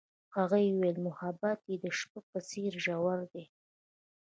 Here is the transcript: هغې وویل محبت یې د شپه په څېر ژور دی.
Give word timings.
هغې 0.35 0.63
وویل 0.71 0.97
محبت 1.07 1.59
یې 1.69 1.75
د 1.83 1.85
شپه 1.99 2.19
په 2.29 2.39
څېر 2.49 2.71
ژور 2.85 3.19
دی. 3.31 3.45